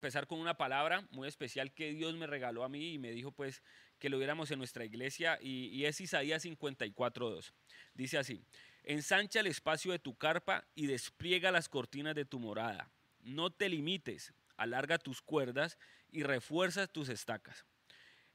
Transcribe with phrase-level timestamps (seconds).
[0.00, 3.32] empezar con una palabra muy especial que Dios me regaló a mí y me dijo
[3.32, 3.62] pues
[3.98, 7.52] que lo viéramos en nuestra iglesia y, y es Isaías 54.2.
[7.92, 8.42] Dice así,
[8.82, 12.90] ensancha el espacio de tu carpa y despliega las cortinas de tu morada.
[13.20, 15.76] No te limites, alarga tus cuerdas
[16.10, 17.66] y refuerza tus estacas.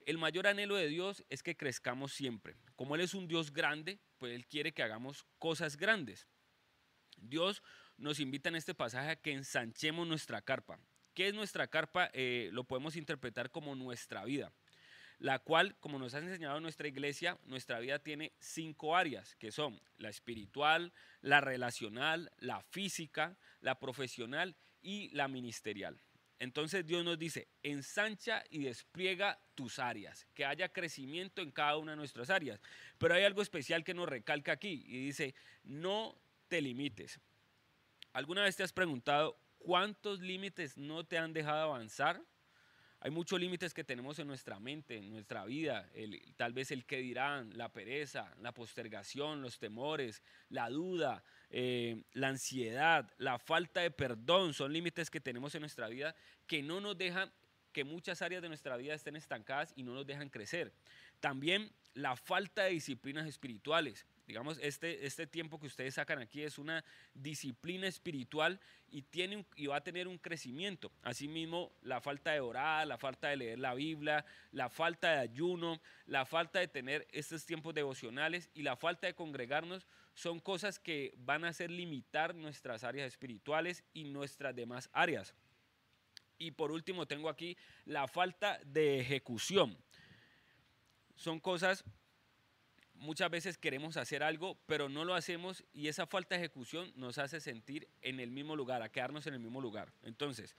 [0.05, 2.55] El mayor anhelo de Dios es que crezcamos siempre.
[2.75, 6.27] Como Él es un Dios grande, pues Él quiere que hagamos cosas grandes.
[7.17, 7.63] Dios
[7.97, 10.79] nos invita en este pasaje a que ensanchemos nuestra carpa.
[11.15, 12.11] ¿Qué es nuestra carpa?
[12.13, 14.51] Eh, lo podemos interpretar como nuestra vida,
[15.17, 19.81] la cual, como nos ha enseñado nuestra iglesia, nuestra vida tiene cinco áreas, que son
[19.97, 20.91] la espiritual,
[21.21, 26.01] la relacional, la física, la profesional y la ministerial.
[26.37, 31.93] Entonces Dios nos dice, ensancha y despliega tus áreas, que haya crecimiento en cada una
[31.93, 32.59] de nuestras áreas.
[32.97, 36.19] Pero hay algo especial que nos recalca aquí y dice, no
[36.49, 37.21] te limites.
[38.11, 42.21] ¿Alguna vez te has preguntado cuántos límites no te han dejado avanzar?
[42.99, 45.89] Hay muchos límites que tenemos en nuestra mente, en nuestra vida.
[46.37, 52.29] tal vez el que dirán, la pereza, la postergación, los temores, la duda, eh, la
[52.29, 54.53] ansiedad, la falta de perdón.
[54.53, 56.15] Son límites que tenemos en nuestra vida
[56.47, 57.31] que no nos dejan
[57.71, 60.73] que muchas áreas de nuestra vida estén estancadas y no nos dejan crecer.
[61.19, 64.05] También la falta de disciplinas espirituales.
[64.27, 68.59] Digamos, este, este tiempo que ustedes sacan aquí es una disciplina espiritual
[68.89, 70.91] y, tiene y va a tener un crecimiento.
[71.03, 75.79] Asimismo, la falta de orar, la falta de leer la Biblia, la falta de ayuno,
[76.07, 81.13] la falta de tener estos tiempos devocionales y la falta de congregarnos son cosas que
[81.17, 85.35] van a hacer limitar nuestras áreas espirituales y nuestras demás áreas.
[86.39, 89.77] Y por último, tengo aquí la falta de ejecución.
[91.15, 91.85] Son cosas
[92.95, 97.17] muchas veces queremos hacer algo, pero no lo hacemos y esa falta de ejecución nos
[97.17, 99.91] hace sentir en el mismo lugar, a quedarnos en el mismo lugar.
[100.03, 100.55] Entonces,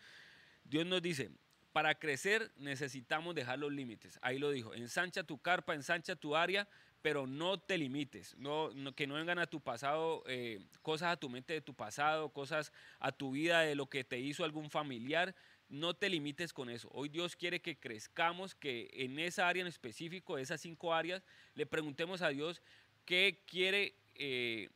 [0.64, 1.30] Dios nos dice,
[1.72, 4.18] para crecer necesitamos dejar los límites.
[4.22, 6.66] Ahí lo dijo, ensancha tu carpa, ensancha tu área,
[7.02, 11.28] pero no te limites, no, que no vengan a tu pasado eh, cosas a tu
[11.28, 15.34] mente de tu pasado, cosas a tu vida de lo que te hizo algún familiar,
[15.68, 16.88] no te limites con eso.
[16.92, 21.66] Hoy Dios quiere que crezcamos, que en esa área en específico, esas cinco áreas, le
[21.66, 22.62] preguntemos a Dios
[23.04, 24.70] qué quiere eh,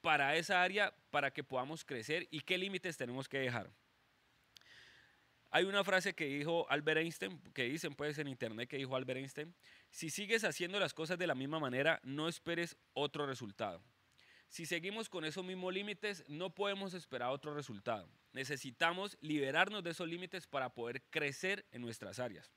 [0.00, 3.70] para esa área para que podamos crecer y qué límites tenemos que dejar.
[5.50, 9.18] Hay una frase que dijo Albert Einstein, que dicen pues en internet que dijo Albert
[9.18, 9.54] Einstein,
[9.90, 13.80] si sigues haciendo las cosas de la misma manera, no esperes otro resultado.
[14.48, 18.08] Si seguimos con esos mismos límites, no podemos esperar otro resultado.
[18.34, 22.52] Necesitamos liberarnos de esos límites para poder crecer en nuestras áreas.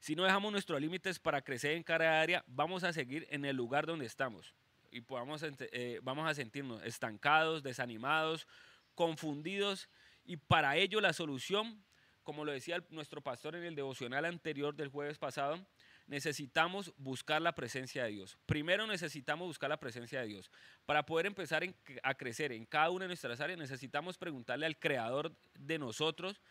[0.00, 3.56] Si no dejamos nuestros límites para crecer en cada área, vamos a seguir en el
[3.56, 4.54] lugar donde estamos
[4.90, 8.48] y podamos, eh, vamos a sentirnos estancados, desanimados,
[8.94, 9.88] confundidos
[10.24, 11.84] y para ello la solución,
[12.24, 15.64] como lo decía nuestro pastor en el devocional anterior del jueves pasado,
[16.10, 18.36] necesitamos buscar la presencia de Dios.
[18.44, 20.50] Primero necesitamos buscar la presencia de Dios.
[20.84, 21.62] Para poder empezar
[22.02, 26.42] a crecer en cada una de nuestras áreas, necesitamos preguntarle al creador de nosotros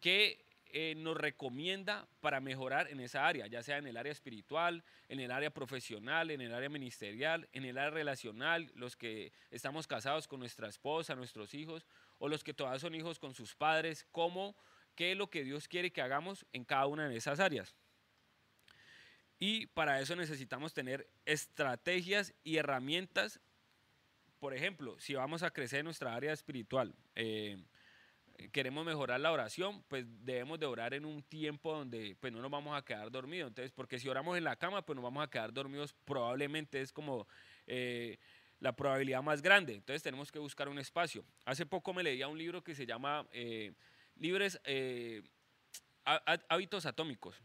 [0.00, 4.82] qué eh, nos recomienda para mejorar en esa área, ya sea en el área espiritual,
[5.08, 9.86] en el área profesional, en el área ministerial, en el área relacional, los que estamos
[9.86, 11.86] casados con nuestra esposa, nuestros hijos,
[12.18, 14.56] o los que todavía son hijos con sus padres, cómo,
[14.96, 17.76] qué es lo que Dios quiere que hagamos en cada una de esas áreas.
[19.38, 23.40] Y para eso necesitamos tener estrategias y herramientas.
[24.38, 27.58] Por ejemplo, si vamos a crecer en nuestra área espiritual, eh,
[28.52, 32.50] queremos mejorar la oración, pues debemos de orar en un tiempo donde pues no nos
[32.50, 33.48] vamos a quedar dormidos.
[33.48, 36.92] Entonces, porque si oramos en la cama, pues nos vamos a quedar dormidos, probablemente es
[36.92, 37.26] como
[37.66, 38.18] eh,
[38.60, 39.74] la probabilidad más grande.
[39.74, 41.24] Entonces tenemos que buscar un espacio.
[41.44, 43.72] Hace poco me leía un libro que se llama eh,
[44.16, 44.60] Libres
[46.48, 47.42] Hábitos Atómicos.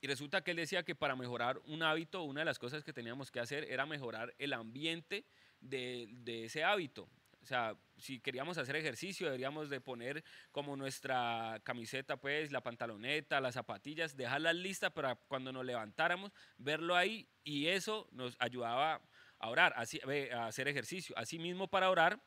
[0.00, 2.92] Y resulta que él decía que para mejorar un hábito, una de las cosas que
[2.92, 5.24] teníamos que hacer era mejorar el ambiente
[5.60, 7.08] de, ese hábito.
[7.42, 10.22] O sea, si queríamos hacer ejercicio, deberíamos de poner
[10.52, 16.94] como nuestra camiseta, pues, la pantaloneta, las zapatillas, dejarlas listas para cuando nos levantáramos, verlo
[16.94, 19.00] ahí y eso nos ayudaba
[19.38, 21.16] a orar, a hacer ejercicio.
[21.16, 22.20] Asimismo, para orar,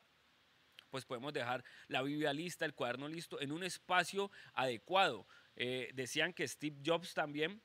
[0.92, 5.26] pues podemos dejar la Biblia lista, el cuaderno listo, en un espacio adecuado.
[5.56, 7.62] Eh, decían que Steve Jobs también,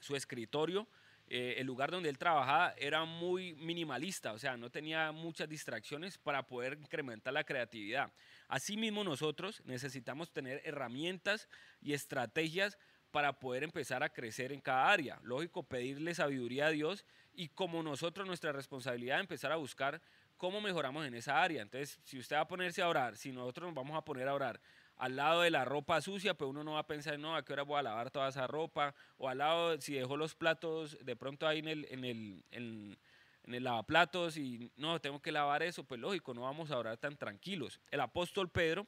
[0.00, 0.86] su escritorio,
[1.28, 6.18] eh, el lugar donde él trabajaba era muy minimalista, o sea, no tenía muchas distracciones
[6.18, 8.12] para poder incrementar la creatividad.
[8.46, 11.48] Asimismo, nosotros necesitamos tener herramientas
[11.82, 12.78] y estrategias
[13.10, 15.18] para poder empezar a crecer en cada área.
[15.22, 17.04] Lógico, pedirle sabiduría a Dios
[17.34, 20.00] y como nosotros nuestra responsabilidad empezar a buscar
[20.36, 21.62] cómo mejoramos en esa área.
[21.62, 24.34] Entonces, si usted va a ponerse a orar, si nosotros nos vamos a poner a
[24.34, 24.60] orar,
[24.98, 27.52] al lado de la ropa sucia, pues uno no va a pensar, no, a qué
[27.52, 31.16] hora voy a lavar toda esa ropa, o al lado, si dejó los platos de
[31.16, 32.98] pronto ahí en el, en el, en,
[33.44, 37.16] el lavaplatos y no, tengo que lavar eso, pues lógico, no vamos a orar tan
[37.16, 37.80] tranquilos.
[37.90, 38.86] El apóstol Pedro,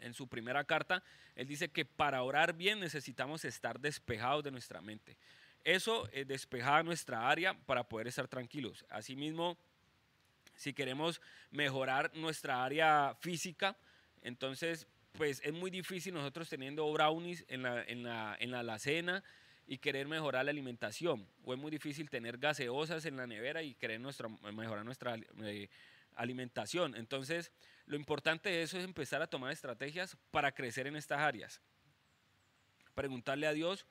[0.00, 1.02] en su primera carta,
[1.36, 5.16] él dice que para orar bien necesitamos estar despejados de nuestra mente.
[5.62, 8.84] Eso es despejar nuestra área para poder estar tranquilos.
[8.88, 9.56] Asimismo,
[10.56, 11.20] si queremos
[11.50, 13.76] mejorar nuestra área física,
[14.22, 19.22] entonces pues es muy difícil nosotros teniendo brownies en la, en la, en la alacena
[19.66, 21.26] y querer mejorar la alimentación.
[21.44, 25.68] O es muy difícil tener gaseosas en la nevera y querer nuestra, mejorar nuestra eh,
[26.14, 26.96] alimentación.
[26.96, 27.52] Entonces,
[27.86, 31.60] lo importante de eso es empezar a tomar estrategias para crecer en estas áreas.
[32.94, 33.86] Preguntarle a Dios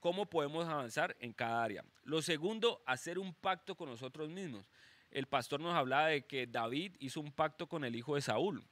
[0.00, 1.84] cómo podemos avanzar en cada área.
[2.02, 4.66] Lo segundo, hacer un pacto con nosotros mismos.
[5.10, 8.64] El pastor nos hablaba de que David hizo un pacto con el hijo de Saúl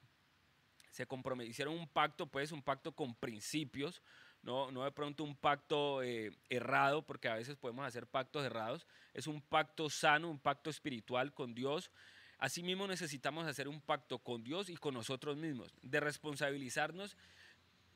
[0.92, 4.02] se comprometieron un pacto, pues un pacto con principios,
[4.42, 8.86] no, no de pronto un pacto eh, errado, porque a veces podemos hacer pactos errados,
[9.14, 11.90] es un pacto sano, un pacto espiritual con Dios.
[12.36, 17.16] Asimismo necesitamos hacer un pacto con Dios y con nosotros mismos, de responsabilizarnos,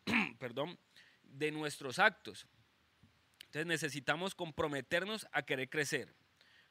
[0.38, 0.78] perdón,
[1.22, 2.46] de nuestros actos.
[3.40, 6.14] Entonces necesitamos comprometernos a querer crecer.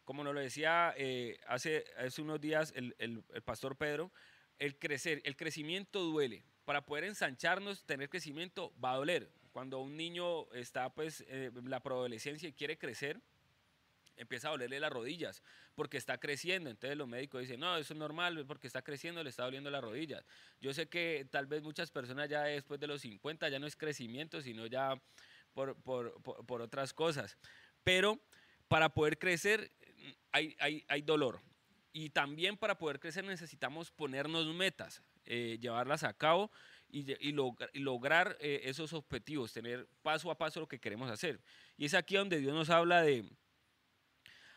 [0.06, 4.12] Como nos lo decía eh, hace, hace unos días el, el pastor Pedro,
[4.60, 6.44] el crecer, el crecimiento duele.
[6.66, 9.30] Para poder ensancharnos, tener crecimiento va a doler.
[9.52, 13.22] Cuando un niño está pues eh, en la preadolescencia y quiere crecer,
[14.18, 15.44] empieza a dolerle las rodillas
[15.76, 16.70] porque está creciendo.
[16.70, 19.84] Entonces los médicos dicen, no, eso es normal, porque está creciendo, le está doliendo las
[19.84, 20.26] rodillas.
[20.60, 23.76] Yo sé que tal vez muchas personas ya después de los 50 ya no es
[23.76, 25.00] crecimiento, sino ya
[25.54, 27.38] por, por, otras cosas.
[27.84, 28.20] Pero
[28.68, 29.72] para poder crecer
[30.32, 31.42] hay, hay, hay dolor.
[31.98, 36.52] Y también para poder crecer necesitamos ponernos metas, eh, llevarlas a cabo
[36.90, 41.40] y, lograr eh, esos objetivos, tener paso a paso lo que queremos hacer.
[41.78, 43.24] Y es aquí donde Dios nos habla de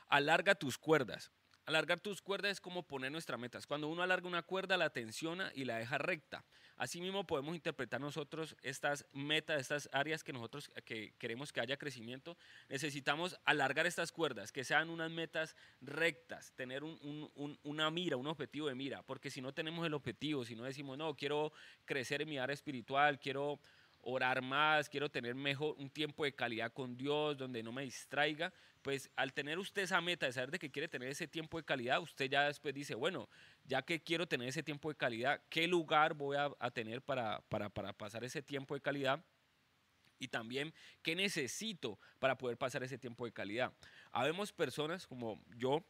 [0.08, 1.30] alarga tus cuerdas.
[1.68, 3.66] Alargar tus cuerdas es como poner nuestras metas.
[3.66, 6.42] Cuando uno alarga una cuerda, la tensiona y la deja recta.
[6.78, 12.38] Asimismo, podemos interpretar nosotros estas metas, estas áreas que nosotros que queremos que haya crecimiento.
[12.70, 18.74] Necesitamos alargar estas cuerdas, que sean unas metas rectas, tener una mira, un objetivo de
[18.74, 19.02] mira.
[19.02, 21.52] Porque si no tenemos el objetivo, si no decimos, no, quiero
[21.84, 23.60] crecer en mi área espiritual, quiero
[24.02, 28.52] orar más, quiero tener mejor un tiempo de calidad con Dios, donde no me distraiga,
[28.82, 31.64] pues al tener usted esa meta de saber de que quiere tener ese tiempo de
[31.64, 33.28] calidad, usted ya después dice, bueno,
[33.64, 37.68] ya que quiero tener ese tiempo de calidad, ¿qué lugar voy a, tener para, para,
[37.68, 39.22] para pasar ese tiempo de calidad?
[40.20, 43.72] y también qué necesito para poder pasar ese tiempo de calidad.
[44.10, 45.84] Habemos personas como yo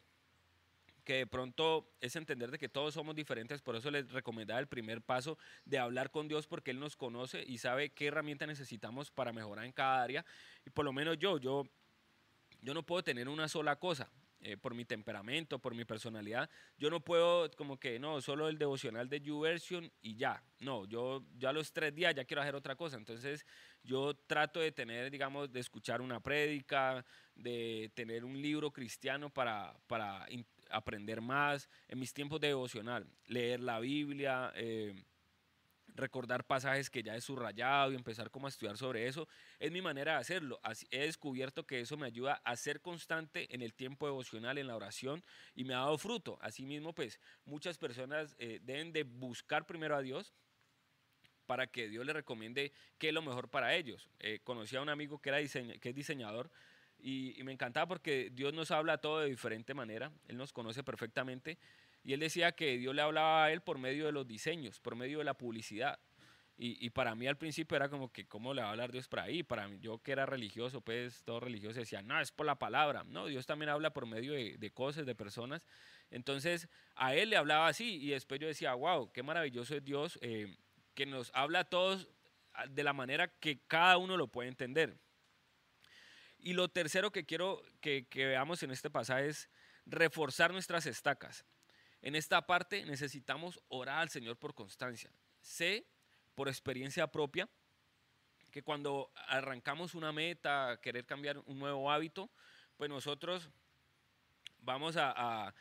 [1.08, 4.66] que de pronto es entender de que todos somos diferentes, por eso les recomendaba el
[4.66, 9.10] primer paso de hablar con Dios porque Él nos conoce y sabe qué herramienta necesitamos
[9.10, 10.26] para mejorar en cada área.
[10.66, 11.64] Y por lo menos yo, yo,
[12.60, 14.10] yo no puedo tener una sola cosa.
[14.40, 18.56] Eh, por mi temperamento, por mi personalidad, yo no puedo como que no, solo el
[18.56, 20.44] devocional de YouVersion y ya.
[20.60, 22.99] No, yo ya los tres días ya quiero hacer otra cosa.
[22.99, 23.44] Entonces
[23.82, 29.75] yo trato de tener, digamos, de escuchar una prédica, de tener un libro cristiano para,
[29.88, 30.25] para
[30.70, 35.05] aprender más, en mis tiempos de devocional, leer la Biblia, eh,
[35.94, 39.29] recordar pasajes que ya he subrayado y empezar como a estudiar sobre eso,
[39.59, 40.60] es mi manera de hacerlo.
[40.63, 44.69] Así, he descubierto que eso me ayuda a ser constante en el tiempo devocional, en
[44.69, 46.39] la oración, y me ha dado fruto.
[46.41, 50.32] Asimismo, pues muchas personas eh, deben de buscar primero a Dios
[51.46, 54.08] para que Dios les recomiende qué es lo mejor para ellos.
[54.19, 56.51] Eh, conocí a un amigo que, era que es diseñador,
[57.00, 61.58] y, me encantaba porque Dios nos habla todo de diferente manera, Él nos conoce perfectamente.
[62.05, 64.96] Y Él decía que Dios le hablaba a Él por medio de los diseños, por
[64.96, 65.98] medio de la publicidad.
[66.60, 69.20] Y, para mí al principio era como que, ¿cómo le va a hablar Dios por
[69.20, 69.44] ahí?
[69.44, 73.05] Para mí, yo que era religioso, pues todo religioso decía, no, es por la palabra.
[73.05, 75.64] No, Dios también habla por medio de, cosas, de personas.
[76.10, 80.19] Entonces, a Él le hablaba así y después yo decía, wow, qué maravilloso es Dios
[80.20, 80.56] eh,
[80.94, 82.08] que nos habla a todos
[82.70, 84.98] de la manera que cada uno lo puede entender.
[86.39, 89.49] Y lo tercero que quiero que, veamos en este pasaje es
[89.87, 91.45] reforzar nuestras estacas.
[92.01, 95.11] En esta parte necesitamos orar al Señor por constancia.
[95.41, 95.87] Sé
[96.35, 97.49] por experiencia propia
[98.53, 102.31] que cuando arrancamos una meta, querer cambiar un nuevo hábito,
[102.77, 103.51] pues nosotros
[104.61, 105.53] vamos a,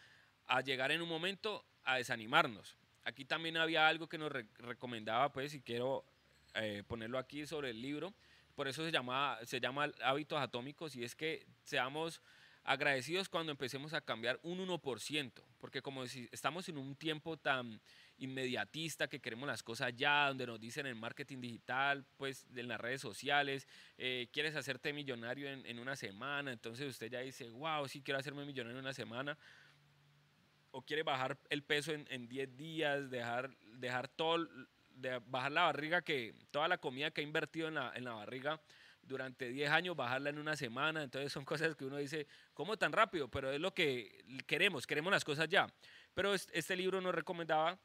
[0.63, 2.77] llegar en un momento a desanimarnos.
[3.03, 6.05] Aquí también había algo que nos recomendaba, pues, y quiero
[6.53, 8.13] eh, ponerlo aquí sobre el libro,
[8.57, 12.21] por eso se llama, se llama hábitos atómicos y es que seamos
[12.67, 17.79] Agradecidos cuando empecemos a cambiar un 1%, porque como si estamos en un tiempo tan
[18.17, 22.81] inmediatista que queremos las cosas ya, donde nos dicen en marketing digital, pues en las
[22.81, 28.01] redes sociales, eh, quieres hacerte millonario en, una semana, entonces usted ya dice, wow, sí
[28.01, 29.37] quiero hacerme millonario en una semana,
[30.71, 34.45] o quiere bajar el peso en 10 días, dejar, dejar todo,
[34.97, 38.13] de bajar la barriga, que toda la comida que ha invertido en la, en la
[38.13, 38.59] barriga,
[39.07, 41.03] durante 10 años, bajarla en una semana.
[41.03, 43.27] Entonces son cosas que uno dice, ¿cómo tan rápido?
[43.29, 45.67] Pero es lo que queremos, queremos las cosas ya.
[46.13, 47.79] Pero este libro nos recomendaba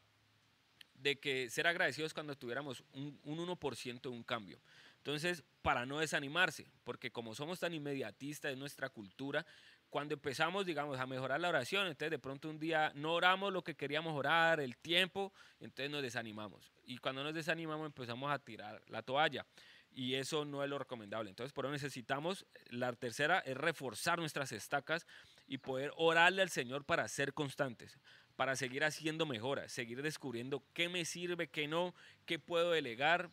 [0.94, 4.60] de que ser agradecidos cuando tuviéramos un, un 1% de un cambio.
[4.98, 9.44] Entonces, para no desanimarse, porque como somos tan inmediatistas en nuestra cultura,
[9.92, 13.62] cuando empezamos, digamos, a mejorar la oración, entonces de pronto un día no oramos lo
[13.62, 16.72] que queríamos orar, el tiempo, entonces nos desanimamos.
[16.86, 19.44] Y cuando nos desanimamos empezamos a tirar la toalla
[19.90, 21.28] y eso no es lo recomendable.
[21.28, 25.06] Entonces, por eso necesitamos, la tercera es reforzar nuestras estacas
[25.46, 27.98] y poder orarle al Señor para ser constantes,
[28.34, 31.94] para seguir haciendo mejoras, seguir descubriendo qué me sirve, qué no,
[32.24, 33.28] qué puedo delegar,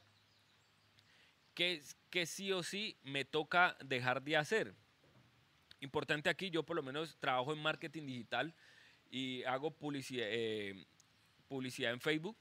[1.53, 4.75] qué, qué sí o sí me toca dejar de hacer.
[5.81, 8.53] Importante aquí, yo por lo menos trabajo en marketing digital
[9.09, 10.85] y hago publicidad, eh,
[11.47, 12.37] publicidad en Facebook.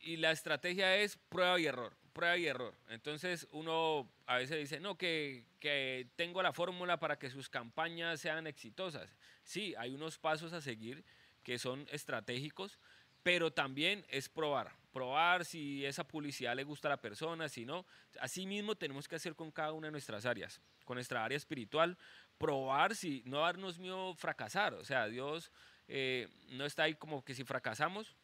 [0.00, 2.74] Y la estrategia es prueba y error prueba y error.
[2.88, 8.20] Entonces uno a veces dice, no, que, que tengo la fórmula para que sus campañas
[8.20, 9.14] sean exitosas.
[9.44, 11.04] Sí, hay unos pasos a seguir
[11.42, 12.78] que son estratégicos,
[13.26, 17.84] pero también es probar, probar si esa publicidad le gusta a la persona, si no.
[18.20, 21.98] Así mismo tenemos que hacer con cada una de nuestras áreas, con nuestra área espiritual,
[22.38, 24.74] probar si no darnos miedo fracasar.
[24.74, 25.50] O sea, Dios
[25.88, 28.14] eh, no está ahí como que si fracasamos,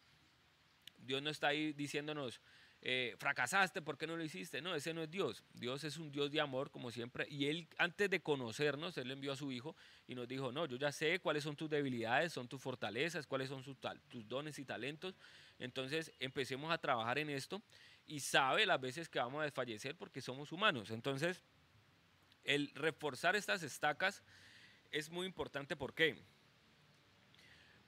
[0.99, 2.39] Dios no está ahí diciéndonos,
[2.85, 4.61] eh, fracasaste, ¿por qué no lo hiciste?
[4.61, 5.41] No, ese no es Dios.
[5.53, 7.25] Dios es un Dios de amor, como siempre.
[7.29, 9.73] Y Él, antes de conocernos, Él envió a su Hijo
[10.05, 13.47] y nos dijo, no, yo ya sé cuáles son tus debilidades, son tus fortalezas, cuáles
[13.47, 15.15] son tus dones y talentos.
[15.59, 17.61] Entonces, empecemos a trabajar en esto
[18.05, 20.91] y sabe las veces que vamos a desfallecer porque somos humanos.
[20.91, 21.41] Entonces,
[22.43, 24.23] el reforzar estas estacas
[24.91, 25.77] es muy importante.
[25.77, 26.17] ¿Por qué?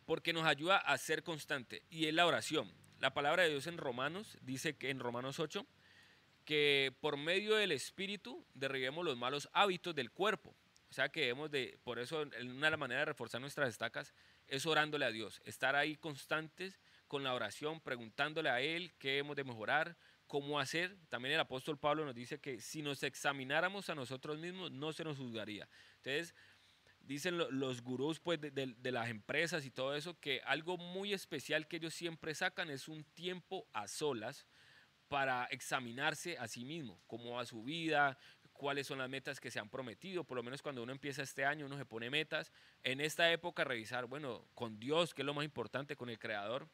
[0.06, 2.85] Porque nos ayuda a ser constante y es la oración.
[3.00, 5.66] La palabra de Dios en Romanos dice que en Romanos 8
[6.46, 10.56] que por medio del Espíritu derribemos los malos hábitos del cuerpo.
[10.90, 14.14] O sea que debemos de, por eso una de las maneras de reforzar nuestras estacas
[14.48, 19.36] es orándole a Dios, estar ahí constantes con la oración, preguntándole a Él qué hemos
[19.36, 19.98] de mejorar,
[20.28, 20.96] cómo hacer.
[21.10, 25.04] También el apóstol Pablo nos dice que si nos examináramos a nosotros mismos no se
[25.04, 25.68] nos juzgaría.
[25.98, 26.36] Entonces,
[27.06, 31.78] dicen los gurús pues, de, las empresas y todo eso, que algo muy especial que
[31.78, 34.48] ellos siempre sacan es un tiempo a solas
[35.08, 38.18] para examinarse a sí mismo, cómo va su vida,
[38.54, 41.46] cuáles son las metas que se han prometido, por lo menos cuando uno empieza este
[41.46, 42.52] año, uno se pone metas.
[42.84, 46.68] En esta época revisar, bueno, con Dios, que es lo más importante, con el Creador,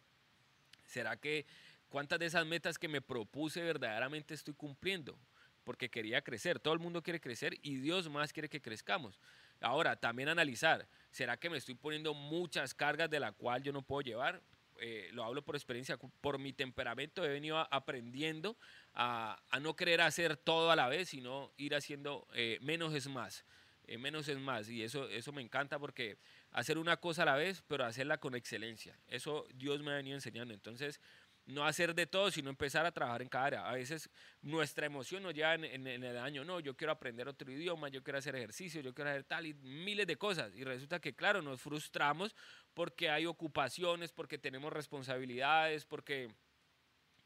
[0.86, 1.46] ¿será que
[1.90, 5.18] cuántas de esas metas que me propuse verdaderamente estoy cumpliendo?
[5.64, 9.20] Porque quería crecer, todo el mundo quiere crecer y Dios más quiere que crezcamos.
[9.62, 13.84] Ahora, también analizar, ¿será que me estoy poniendo muchas cargas de la cual yo no
[13.84, 14.42] puedo llevar?
[14.80, 18.58] Eh, lo hablo por experiencia, por mi temperamento he venido aprendiendo
[18.96, 23.46] a, no querer hacer todo a la vez, sino ir haciendo eh, menos es más.
[23.86, 24.70] Eh, menos es más.
[24.70, 26.18] Y eso, eso me encanta porque
[26.52, 28.98] hacer una cosa a la vez, pero hacerla con excelencia.
[29.08, 30.54] Eso Dios me ha venido enseñando.
[30.54, 31.00] Entonces,
[31.46, 33.70] no hacer de todo, sino empezar a trabajar en cada área.
[33.70, 34.10] A veces
[34.42, 38.20] nuestra emoción nos lleva en, el año, no, yo quiero aprender otro idioma, yo quiero
[38.20, 40.54] hacer ejercicio, yo quiero hacer tal y miles de cosas.
[40.56, 42.36] Y resulta que, claro, nos frustramos
[42.74, 46.34] porque hay ocupaciones, porque tenemos responsabilidades, porque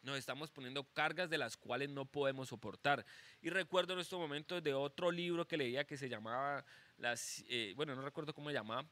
[0.02, 3.06] nos estamos poniendo cargas de las cuales no podemos soportar.
[3.42, 6.64] Y recuerdo en estos momentos de otro libro que leía que se llamaba,
[6.98, 8.88] las, eh, bueno, no recuerdo cómo se llamaba,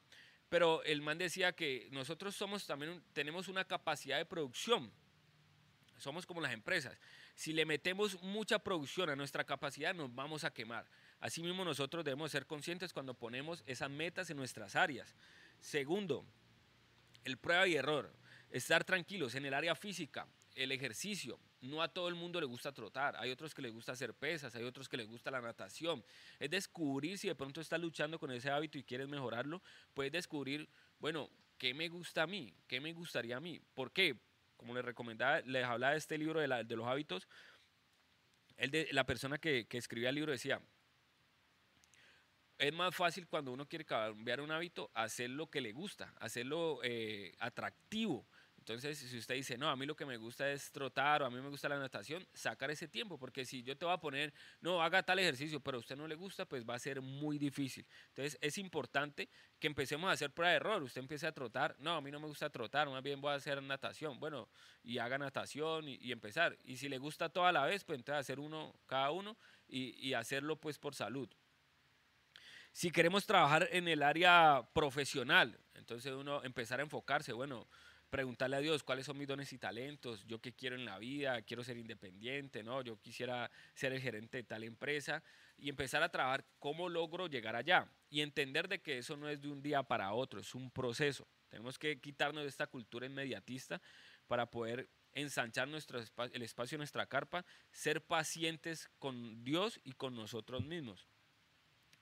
[0.50, 4.92] pero el man decía que nosotros somos también, tenemos una capacidad de producción
[6.04, 7.00] somos como las empresas.
[7.36, 10.86] Si le metemos mucha producción a nuestra capacidad, nos vamos a quemar.
[11.20, 15.16] Asimismo, nosotros debemos ser conscientes cuando ponemos esas metas en nuestras áreas.
[15.60, 16.26] Segundo,
[17.24, 18.14] el prueba y error.
[18.52, 21.40] Estar tranquilos en el área física, el ejercicio.
[21.62, 24.54] No a todo el mundo le gusta trotar, hay otros que les gusta hacer pesas,
[24.56, 26.04] hay otros que les gusta la natación.
[26.38, 29.62] Es descubrir si de pronto estás luchando con ese hábito y quieres mejorarlo,
[29.94, 30.70] puedes descubrir,
[31.00, 32.54] bueno, ¿qué me gusta a mí?
[32.68, 33.62] ¿Qué me gustaría a mí?
[33.74, 34.20] ¿Por qué?
[34.64, 37.28] Como les recomendaba, les hablaba de este libro de, los hábitos,
[38.56, 40.62] el de, la persona que, escribía el libro decía,
[42.58, 46.80] es más fácil cuando uno quiere cambiar un hábito hacer lo que le gusta, hacerlo
[46.82, 48.26] eh, atractivo.
[48.64, 51.30] Entonces, si usted dice, no, a mí lo que me gusta es trotar o a
[51.30, 54.34] mí me gusta la natación, sacar ese tiempo, porque si yo te voy a poner,
[54.62, 57.38] no, haga tal ejercicio, pero a usted no le gusta, pues va a ser muy
[57.38, 57.86] difícil.
[58.08, 59.28] Entonces, es importante
[59.60, 60.82] que empecemos a hacer prueba de error.
[60.82, 63.36] Usted empiece a trotar, no, a mí no me gusta trotar, más bien voy a
[63.36, 64.18] hacer natación.
[64.18, 64.48] Bueno,
[64.82, 66.58] y haga natación y, empezar.
[66.64, 69.36] Y si le gusta toda la vez, pues entonces hacer uno cada uno
[69.68, 71.30] y, y hacerlo pues por salud.
[72.72, 77.68] Si queremos trabajar en el área profesional, entonces uno empezar a enfocarse, bueno,
[78.14, 81.42] preguntarle a Dios cuáles son mis dones y talentos, yo qué quiero en la vida,
[81.42, 82.84] quiero ser independiente, ¿no?
[82.84, 85.24] Yo quisiera ser el gerente de tal empresa
[85.58, 89.42] y empezar a trabajar cómo logro llegar allá y entender de que eso no es
[89.42, 91.28] de un día para otro, es un proceso.
[91.50, 93.82] Tenemos que quitarnos de esta cultura inmediatista
[94.28, 96.00] para poder ensanchar nuestro
[96.34, 101.08] el espacio de nuestra carpa, ser pacientes con Dios y con nosotros mismos.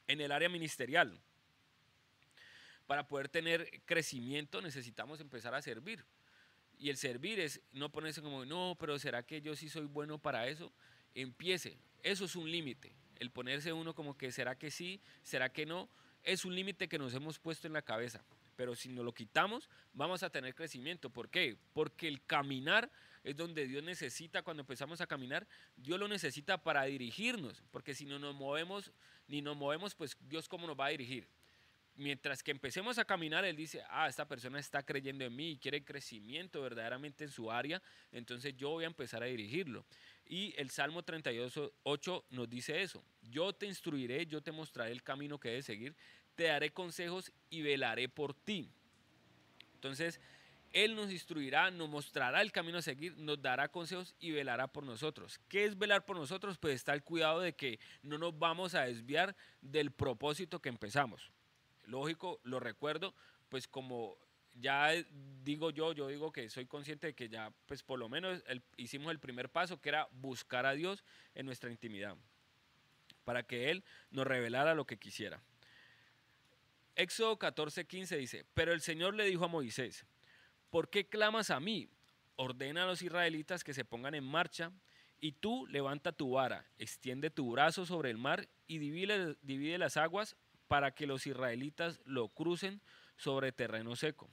[0.07, 1.21] En el área ministerial,
[2.88, 6.03] para poder tener crecimiento necesitamos empezar a servir.
[6.77, 10.17] Y el servir es no ponerse como, no, pero ¿será que yo sí soy bueno
[10.17, 10.73] para eso?
[11.13, 11.77] Empiece.
[12.01, 12.91] Eso es un límite.
[13.19, 15.00] El ponerse uno como que, ¿será que sí?
[15.21, 15.88] ¿Será que no?
[16.23, 18.23] Es un límite que nos hemos puesto en la cabeza.
[18.55, 21.11] Pero si nos lo quitamos, vamos a tener crecimiento.
[21.11, 21.55] ¿Por qué?
[21.73, 22.91] Porque el caminar
[23.23, 25.47] es donde Dios necesita, cuando empezamos a caminar,
[25.77, 27.63] Dios lo necesita para dirigirnos.
[27.69, 28.91] Porque si no nos movemos,
[29.27, 31.27] ni nos movemos, pues Dios cómo nos va a dirigir
[31.95, 35.57] mientras que empecemos a caminar, Él dice, ah, esta persona está creyendo en mí y
[35.57, 37.81] quiere crecimiento verdaderamente en su área,
[38.12, 39.86] entonces yo voy a empezar a dirigirlo.
[40.25, 45.39] Y el Salmo 38 nos dice eso, yo te instruiré, yo te mostraré el camino
[45.39, 45.95] que debes seguir,
[46.36, 48.71] te daré consejos y velaré por ti.
[49.74, 50.21] Entonces,
[50.71, 54.86] Él nos instruirá, nos mostrará el camino a seguir, nos dará consejos y velará por
[54.86, 55.39] nosotros.
[55.50, 56.57] ¿Qué es velar por nosotros?
[56.57, 61.31] Pues está el cuidado de que no nos vamos a desviar del propósito que empezamos
[61.91, 63.13] lógico, lo recuerdo,
[63.50, 64.17] pues como
[64.55, 64.91] ya
[65.43, 68.43] digo yo, yo digo que soy consciente de que ya, pues por lo menos
[68.77, 71.03] hicimos el primer paso, que era buscar a Dios
[71.36, 72.15] en nuestra intimidad,
[73.24, 75.41] para que Él nos revelara lo que quisiera.
[76.95, 80.05] Éxodo 14, 15 dice, pero el Señor le dijo a Moisés,
[80.69, 81.88] ¿por qué clamas a mí?
[82.36, 84.71] Ordena a los israelitas que se pongan en marcha,
[85.21, 89.95] y tú levanta tu vara, extiende tu brazo sobre el mar y divide, divide las
[89.95, 90.35] aguas
[90.72, 92.79] para que los israelitas lo crucen
[93.18, 94.31] sobre terreno seco.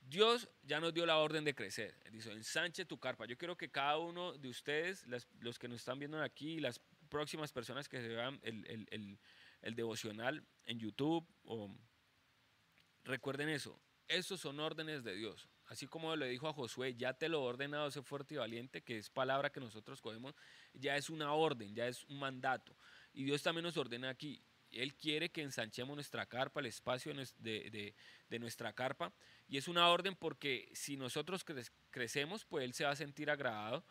[0.00, 1.94] Dios ya nos dio la orden de crecer.
[2.10, 3.26] Dice, ensanche tu carpa.
[3.26, 5.04] Yo quiero que cada uno de ustedes,
[5.40, 9.18] los que nos están viendo aquí, las próximas personas que se vean el,
[9.60, 11.28] el devocional en YouTube,
[13.04, 13.78] recuerden eso.
[14.08, 15.46] Esos son órdenes de Dios.
[15.66, 18.80] Así como le dijo a Josué, ya te lo he ordenado, sé fuerte y valiente,
[18.80, 20.34] que es palabra que nosotros cogemos,
[20.72, 22.74] ya es una orden, ya es un mandato.
[23.12, 27.94] Y Dios también nos ordena aquí, él quiere que ensanchemos nuestra carpa, el espacio de,
[28.40, 29.12] nuestra carpa.
[29.48, 31.44] Y es una orden porque si nosotros
[31.90, 33.84] crecemos, pues Él se va a sentir agradado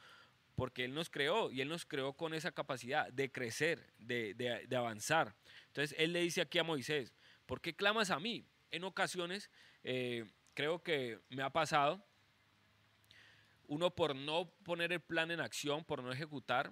[0.56, 5.36] porque Él nos creó y Él nos creó con esa capacidad de crecer, de, avanzar.
[5.67, 7.13] Entonces Él le dice aquí a Moisés,
[7.46, 8.46] ¿por qué clamas a mí?
[8.72, 9.50] En ocasiones
[9.84, 12.04] eh, creo que me ha pasado,
[13.67, 16.72] uno por no poner el plan en acción, por no ejecutar,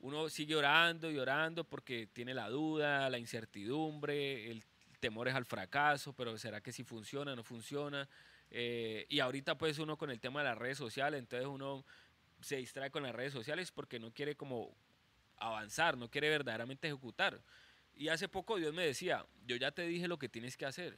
[0.00, 4.64] uno sigue orando y orando porque tiene la duda, la incertidumbre, el
[5.00, 8.08] temor es al fracaso, pero ¿será que si funciona, no funciona?
[8.50, 11.84] Eh, y ahorita pues uno con el tema de las redes sociales, entonces uno
[12.40, 14.74] se distrae con las redes sociales porque no quiere como
[15.36, 17.40] avanzar, no quiere verdaderamente ejecutar.
[17.94, 20.96] Y hace poco Dios me decía, yo ya te dije lo que tienes que hacer,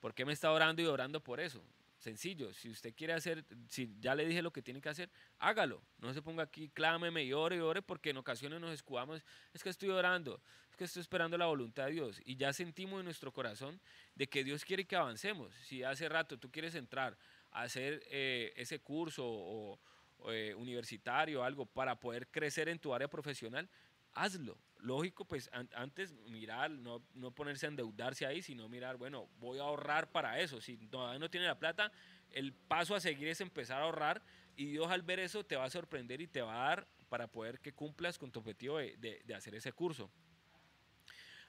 [0.00, 1.62] ¿por qué me está orando y orando por eso?
[1.98, 5.82] Sencillo, si usted quiere hacer, si ya le dije lo que tiene que hacer, hágalo.
[5.98, 9.22] No se ponga aquí, clámeme y ore y ore, porque en ocasiones nos escudamos,
[9.54, 12.20] es que estoy orando, es que estoy esperando la voluntad de Dios.
[12.24, 13.80] Y ya sentimos en nuestro corazón
[14.14, 15.54] de que Dios quiere que avancemos.
[15.64, 17.16] Si hace rato tú quieres entrar
[17.50, 19.80] a hacer eh, ese curso o,
[20.28, 23.68] eh, universitario o algo para poder crecer en tu área profesional,
[24.12, 24.58] hazlo.
[24.80, 29.62] Lógico, pues antes mirar, no, no, ponerse a endeudarse ahí, sino mirar, bueno, voy a
[29.62, 30.60] ahorrar para eso.
[30.60, 31.90] Si todavía no tiene la plata,
[32.30, 34.22] el paso a seguir es empezar a ahorrar
[34.54, 37.26] y Dios al ver eso te va a sorprender y te va a dar para
[37.26, 40.10] poder que cumplas con tu objetivo de, de hacer ese curso.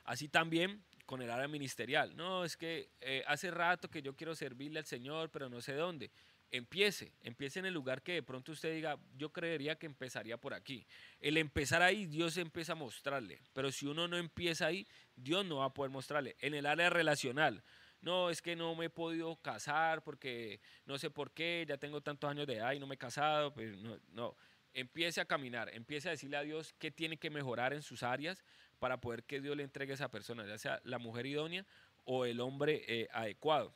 [0.04, 2.16] Así también con el área ministerial.
[2.16, 5.74] No, es que eh, hace rato que yo quiero servirle al Señor, pero no sé
[5.74, 6.12] dónde
[6.51, 10.53] empiece, empiece en el lugar que de pronto usted diga, yo creería que empezaría por
[10.53, 10.86] aquí.
[11.19, 15.57] El empezar ahí, Dios empieza a mostrarle, pero si uno no empieza ahí, Dios no
[15.57, 16.36] va a poder mostrarle.
[16.39, 17.63] En el área relacional,
[18.01, 22.01] no, es que no me he podido casar porque no sé por qué, ya tengo
[22.01, 24.36] tantos años de edad y no me he casado, pues no, no.
[24.73, 28.43] Empiece a caminar, empiece a decirle a Dios qué tiene que mejorar en sus áreas
[28.79, 31.65] para poder que Dios le entregue a esa persona, ya sea la mujer idónea
[32.05, 33.73] o el hombre eh, adecuado.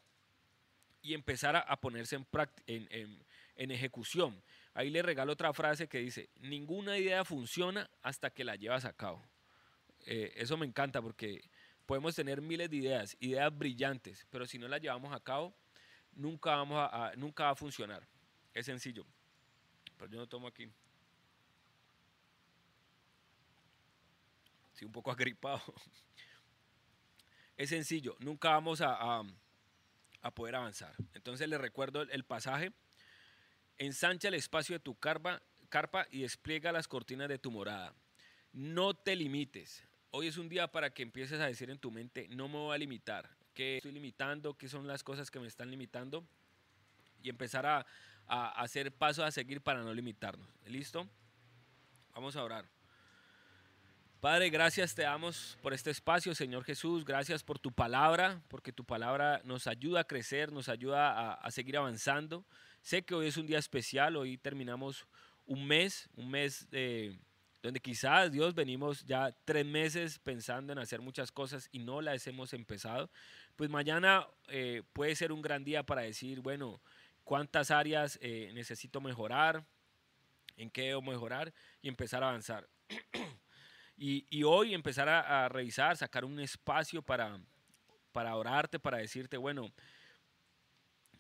[1.02, 2.28] Y empezar a, ponerse en,
[3.56, 4.42] en, ejecución.
[4.74, 8.94] Ahí le regalo otra frase que dice, ninguna idea funciona hasta que la llevas a
[8.94, 9.22] cabo.
[10.06, 11.42] Eh, eso me encanta porque
[11.86, 15.54] podemos tener miles de ideas, ideas brillantes, pero si no las llevamos a cabo,
[16.14, 18.08] nunca, vamos a, nunca va a funcionar.
[18.54, 19.06] Es sencillo.
[19.98, 20.70] Pero yo no tomo aquí.
[24.74, 25.62] Sí, un poco agripado.
[27.58, 29.22] Es sencillo, nunca vamos a,
[30.30, 30.94] poder avanzar.
[31.14, 32.72] Entonces le recuerdo el, pasaje.
[33.80, 37.96] Ensancha el espacio de tu carpa, carpa y despliega las cortinas de tu morada.
[38.54, 39.84] No te limites.
[40.12, 42.76] Hoy es un día para que empieces a decir en tu mente, no me voy
[42.76, 43.30] a limitar.
[43.56, 44.58] ¿Qué estoy limitando?
[44.58, 46.24] ¿Qué son las cosas que me están limitando?
[47.24, 47.86] Y empezar a,
[48.28, 50.48] hacer pasos a seguir para no limitarnos.
[50.66, 51.10] ¿Listo?
[52.14, 52.70] Vamos a orar.
[54.22, 57.06] Padre, gracias te damos por este espacio, Señor Jesús.
[57.06, 61.76] Gracias por tu palabra, porque tu palabra nos ayuda a crecer, nos ayuda a, seguir
[61.76, 62.46] avanzando.
[62.84, 65.08] Sé que hoy es un día especial, hoy terminamos
[65.48, 67.18] un mes, un mes de
[67.64, 72.28] donde quizás Dios venimos ya tres meses pensando en hacer muchas cosas y no las
[72.28, 73.10] hemos empezado,
[73.56, 76.80] pues mañana eh, puede ser un gran día para decir, bueno,
[77.24, 79.66] cuántas áreas eh, necesito mejorar,
[80.58, 82.68] en qué debo mejorar y empezar a avanzar.
[83.98, 87.40] y, hoy empezar a, a, revisar, sacar un espacio para,
[88.12, 89.72] para orarte, para decirte, bueno,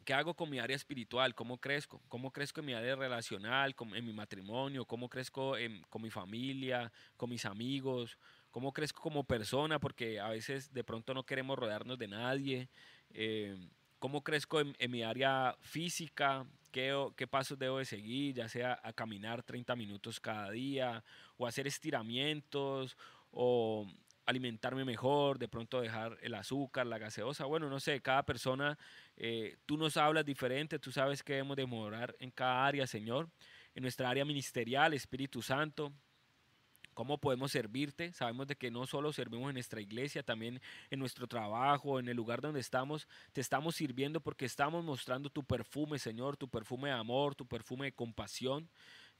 [0.03, 1.35] ¿Qué hago con mi área espiritual?
[1.35, 2.01] ¿Cómo crezco?
[2.07, 4.85] ¿Cómo crezco en mi área relacional, en mi matrimonio?
[4.85, 5.53] ¿Cómo crezco
[5.89, 8.17] con mi familia, con mis amigos?
[8.49, 9.79] ¿Cómo crezco como persona?
[9.79, 12.69] Porque a veces de pronto no queremos rodearnos de nadie.
[13.11, 13.55] Eh,
[13.99, 16.47] ¿Cómo crezco en, mi área física?
[16.71, 18.35] ¿Qué, ¿Qué, pasos debo de seguir?
[18.35, 21.03] Ya sea a caminar 30 minutos cada día
[21.37, 22.97] o hacer estiramientos
[23.31, 23.87] o
[24.25, 28.77] alimentarme mejor, de pronto dejar el azúcar, la gaseosa, bueno, no sé, cada persona,
[29.17, 33.29] eh, tú nos hablas diferente, tú sabes que debemos de mejorar en cada área, Señor,
[33.75, 35.91] en nuestra área ministerial, Espíritu Santo,
[36.93, 38.13] cómo podemos servirte.
[38.13, 42.17] Sabemos de que no solo servimos en nuestra iglesia, también en nuestro trabajo, en el
[42.17, 46.95] lugar donde estamos, te estamos sirviendo porque estamos mostrando tu perfume, Señor, tu perfume de
[46.95, 48.69] amor, tu perfume de compasión.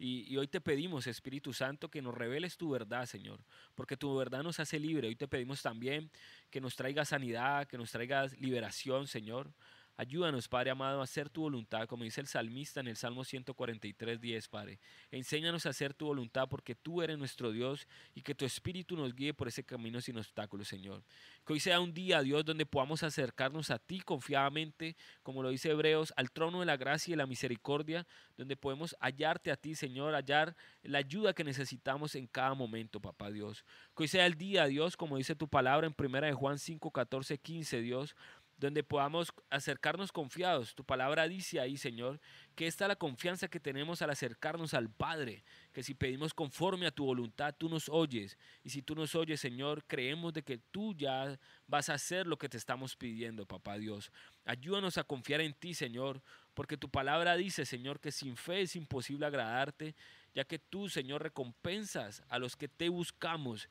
[0.04, 3.40] Y, hoy te pedimos, Espíritu Santo, que nos reveles tu verdad, Señor,
[3.76, 5.08] porque tu verdad nos hace libre.
[5.08, 6.10] Hoy te pedimos también
[6.50, 9.52] que nos traiga sanidad, que nos traiga liberación, Señor.
[9.98, 14.20] Ayúdanos, Padre amado, a hacer tu voluntad, como dice el salmista en el Salmo 143,
[14.20, 14.80] 10, Padre.
[15.12, 19.14] Enséñanos a hacer tu voluntad porque tú eres nuestro Dios y que tu Espíritu nos
[19.14, 21.04] guíe por ese camino sin obstáculos, Señor.
[21.46, 25.70] Que hoy sea un día, Dios, donde podamos acercarnos a ti confiadamente, como lo dice
[25.70, 30.16] Hebreos, al trono de la gracia y la misericordia, donde podemos hallarte a ti, Señor,
[30.16, 33.66] hallar la ayuda que necesitamos en cada momento, papá Dios.
[33.96, 36.92] Que hoy sea el día, Dios, como dice tu palabra en 1 de Juan 5,
[36.92, 38.16] 14, 15, Dios,
[38.62, 40.76] donde podamos acercarnos confiados.
[40.76, 42.22] Tu palabra dice ahí, Señor,
[42.56, 45.44] que esta es la confianza que tenemos al acercarnos al Padre,
[45.74, 48.38] que si pedimos conforme a tu voluntad, tú nos oyes.
[48.64, 52.38] Y si tú nos oyes, Señor, creemos de que tú ya vas a hacer lo
[52.38, 54.12] que te estamos pidiendo, papá Dios.
[54.46, 56.22] Ayúdanos a confiar en ti, Señor,
[56.54, 59.96] porque tu palabra dice, Señor, que sin fe es imposible agradarte,
[60.36, 63.68] ya que tú, Señor, recompensas a los que te buscamos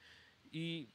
[0.51, 0.89] y,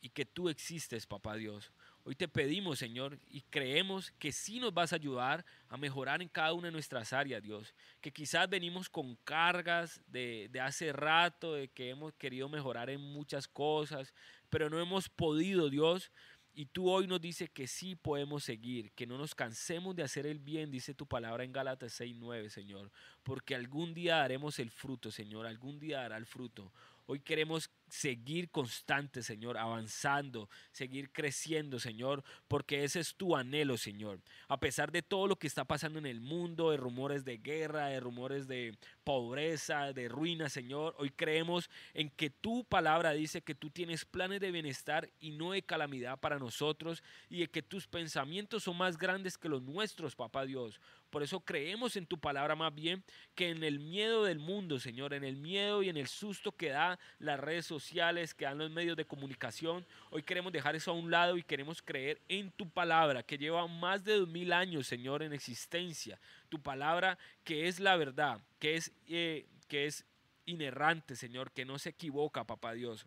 [0.00, 1.70] y que tú existes, papá Dios.
[2.08, 6.28] Hoy te pedimos, Señor, y creemos que sí nos vas a ayudar a mejorar en
[6.30, 7.74] cada una de nuestras áreas, Dios.
[8.00, 13.46] Que quizás venimos con cargas de, hace rato, de que hemos querido mejorar en muchas
[13.46, 14.14] cosas,
[14.48, 16.10] pero no hemos podido, Dios.
[16.54, 20.26] Y tú hoy nos dices que sí podemos seguir, que no nos cansemos de hacer
[20.26, 22.90] el bien, dice tu palabra en Gálatas 6:9, Señor.
[23.22, 26.72] Porque algún día daremos el fruto, Señor, algún día dará el fruto.
[27.10, 34.20] Hoy queremos seguir constante, Señor, avanzando, seguir creciendo, Señor, porque ese es tu anhelo, Señor.
[34.46, 37.86] A pesar de todo lo que está pasando en el mundo, de rumores de guerra,
[37.86, 43.54] de rumores de pobreza, de ruina, Señor, hoy creemos en que tu palabra dice que
[43.54, 47.86] tú tienes planes de bienestar y no de calamidad para nosotros y de que tus
[47.86, 50.78] pensamientos son más grandes que los nuestros, papá Dios.
[51.10, 53.02] Por eso creemos en tu palabra más bien
[53.34, 56.68] que en el miedo del mundo, Señor, en el miedo y en el susto que
[56.68, 59.86] da las redes sociales, que dan los medios de comunicación.
[60.10, 63.66] Hoy queremos dejar eso a un lado y queremos creer en tu palabra, que lleva
[63.66, 66.20] más de dos mil años, Señor, en existencia.
[66.48, 70.04] Tu palabra que es la verdad, que es, eh, que es
[70.44, 73.06] inerrante, Señor, que no se equivoca, papá Dios.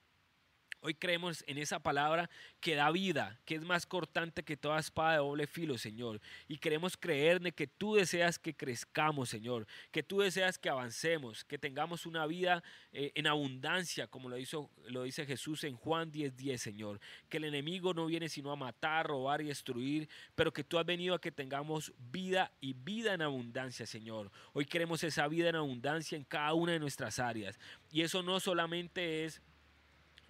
[0.83, 2.27] Hoy creemos en esa palabra
[2.59, 6.19] que da vida, que es más cortante que toda espada de doble filo, Señor.
[6.47, 11.43] Y queremos creer de que tú deseas que crezcamos, Señor, que tú deseas que avancemos,
[11.45, 12.63] que tengamos una vida
[12.93, 16.99] eh, en abundancia, como lo, hizo, lo dice Jesús en Juan 10:10, 10, Señor.
[17.29, 20.85] Que el enemigo no viene sino a matar, robar y destruir, pero que tú has
[20.87, 24.31] venido a que tengamos vida y vida en abundancia, Señor.
[24.53, 27.59] Hoy queremos esa vida en abundancia en cada una de nuestras áreas.
[27.91, 29.43] Y eso no solamente es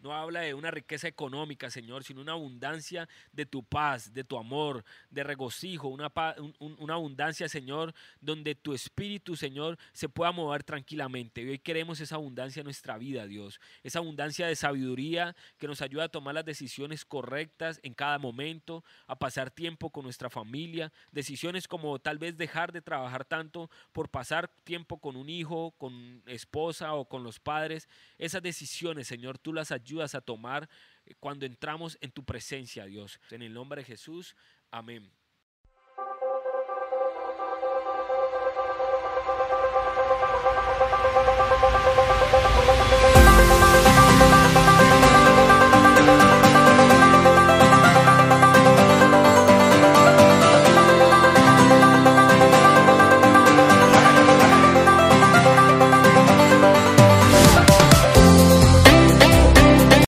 [0.01, 4.37] no habla de una riqueza económica, Señor, sino una abundancia de tu paz, de tu
[4.37, 6.11] amor, de regocijo, una,
[6.59, 11.41] una abundancia, Señor, donde tu espíritu, Señor, se pueda mover tranquilamente.
[11.41, 13.59] Y hoy queremos esa abundancia en nuestra vida, Dios.
[13.83, 18.83] Esa abundancia de sabiduría que nos ayuda a tomar las decisiones correctas en cada momento,
[19.05, 20.91] a pasar tiempo con nuestra familia.
[21.11, 26.23] Decisiones como tal vez dejar de trabajar tanto por pasar tiempo con un hijo, con
[26.25, 27.87] esposa o con los padres.
[28.17, 30.69] Esas decisiones, Señor, tú las ayudas ayudas a tomar
[31.05, 33.19] eh, cuando entramos en tu presencia, Dios.
[33.29, 34.35] En el nombre de Jesús,
[34.71, 35.11] amén.